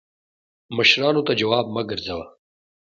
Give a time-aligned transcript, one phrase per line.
[0.77, 2.25] مشرانو ته جواب مه ګرځوه